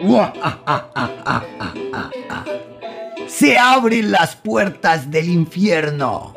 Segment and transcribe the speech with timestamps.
[3.28, 6.34] Se abren las puertas del infierno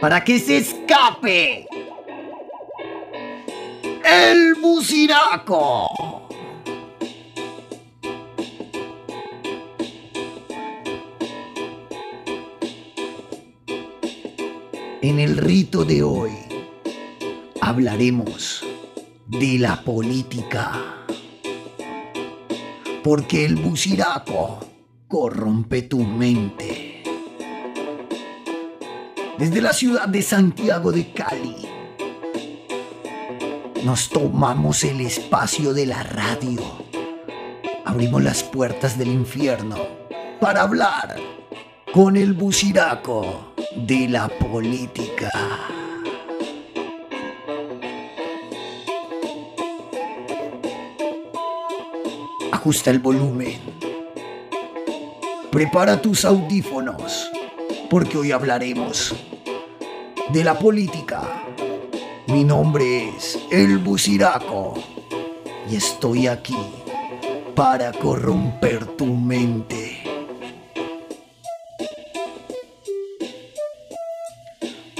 [0.00, 1.66] para que se escape
[4.04, 5.88] el buciraco.
[15.02, 16.32] En el rito de hoy
[17.62, 18.62] hablaremos
[19.26, 20.99] de la política.
[23.02, 24.60] Porque el buciraco
[25.08, 27.02] corrompe tu mente.
[29.38, 31.56] Desde la ciudad de Santiago de Cali,
[33.84, 36.60] nos tomamos el espacio de la radio.
[37.86, 39.76] Abrimos las puertas del infierno
[40.38, 41.16] para hablar
[41.94, 45.30] con el buciraco de la política.
[52.60, 53.58] Ajusta el volumen.
[55.50, 57.30] Prepara tus audífonos,
[57.88, 59.14] porque hoy hablaremos
[60.30, 61.42] de la política.
[62.26, 64.74] Mi nombre es El Buciraco
[65.70, 66.58] y estoy aquí
[67.54, 70.02] para corromper tu mente.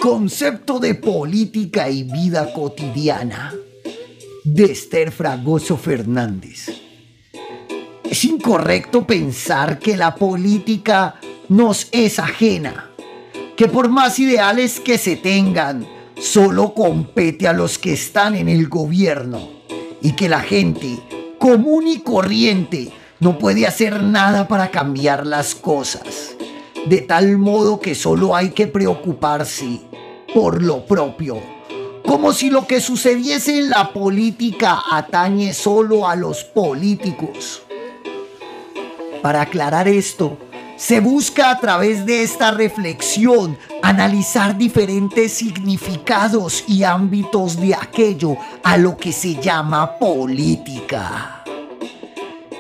[0.00, 3.53] Concepto de política y vida cotidiana
[4.44, 6.80] de Esther Fragoso Fernández.
[8.11, 12.91] Es incorrecto pensar que la política nos es ajena,
[13.56, 15.86] que por más ideales que se tengan,
[16.20, 19.48] solo compete a los que están en el gobierno
[20.03, 20.98] y que la gente
[21.38, 26.34] común y corriente no puede hacer nada para cambiar las cosas,
[26.86, 29.83] de tal modo que solo hay que preocuparse
[30.34, 31.41] por lo propio,
[32.05, 37.62] como si lo que sucediese en la política atañe solo a los políticos.
[39.22, 40.38] Para aclarar esto,
[40.76, 48.78] se busca a través de esta reflexión analizar diferentes significados y ámbitos de aquello a
[48.78, 51.44] lo que se llama política.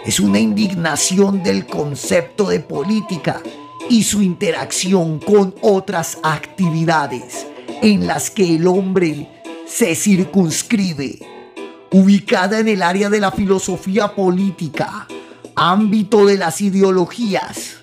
[0.04, 3.40] Es una indignación del concepto de política
[3.88, 7.46] y su interacción con otras actividades
[7.80, 9.28] en las que el hombre
[9.66, 11.20] se circunscribe,
[11.90, 15.06] ubicada en el área de la filosofía política,
[15.62, 17.80] ámbito de las ideologías,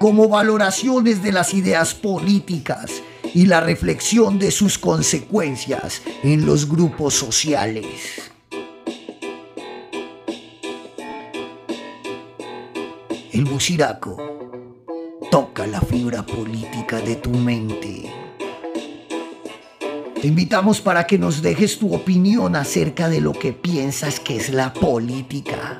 [0.00, 2.90] como valoraciones de las ideas políticas
[3.34, 8.30] y la reflexión de sus consecuencias en los grupos sociales.
[13.32, 14.16] El buciraco
[15.30, 18.10] toca la fibra política de tu mente.
[20.22, 24.48] Te invitamos para que nos dejes tu opinión acerca de lo que piensas que es
[24.48, 25.78] la política.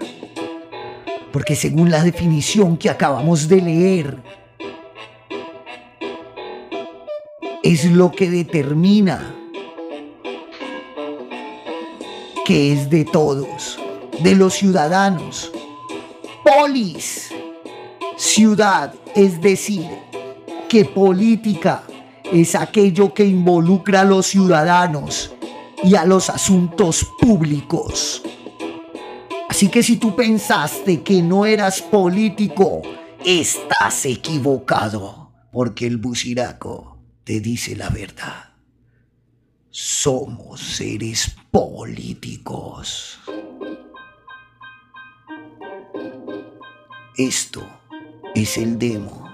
[1.34, 4.22] Porque según la definición que acabamos de leer,
[7.61, 9.34] es lo que determina
[12.45, 13.81] que es de todos,
[14.21, 15.50] de los ciudadanos.
[16.45, 17.31] Polis,
[18.16, 19.89] ciudad, es decir,
[20.69, 21.83] que política
[22.33, 25.34] es aquello que involucra a los ciudadanos
[25.83, 28.22] y a los asuntos públicos.
[29.54, 32.82] Así que si tú pensaste que no eras político,
[33.25, 38.54] estás equivocado, porque el buciraco te dice la verdad.
[39.70, 43.20] Somos seres políticos.
[47.16, 47.62] Esto
[48.34, 49.28] es el demo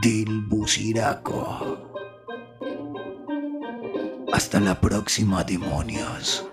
[0.00, 1.90] del buciraco.
[4.32, 6.47] Hasta la próxima, demonios.